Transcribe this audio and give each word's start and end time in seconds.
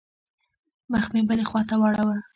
مخ 0.91 1.05
مې 1.13 1.21
بلې 1.27 1.45
خوا 1.49 1.61
ته 1.69 1.75
واړاوه. 1.81 2.17